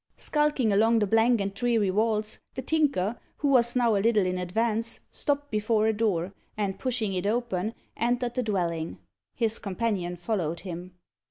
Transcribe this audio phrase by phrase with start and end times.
[0.17, 4.39] Skulking along the blank and dreary walls, the Tinker, who was now a little in
[4.39, 8.97] advance, stopped before a door, and pushing it open, entered the dwelling.
[9.35, 10.95] His companion followed him.